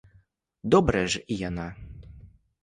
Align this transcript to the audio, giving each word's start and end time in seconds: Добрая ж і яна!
Добрая 0.75 1.03
ж 1.17 1.21
і 1.33 1.37
яна! 1.43 1.67